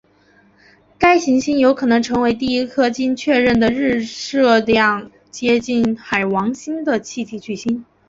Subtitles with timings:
[0.97, 7.85] 该行星有可能成为第一颗经确认的日射量接近于海王星的气体巨星。